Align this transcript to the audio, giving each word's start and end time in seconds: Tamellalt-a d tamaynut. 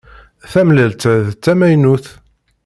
Tamellalt-a 0.51 1.13
d 1.25 1.27
tamaynut. 1.43 2.05